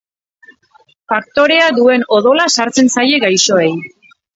[1.13, 3.73] Faktorea duen odola sartzen zaie gaixoei.